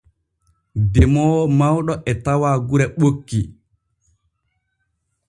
[0.93, 3.39] Demoowo mawɗo e tawa gure ɓokki.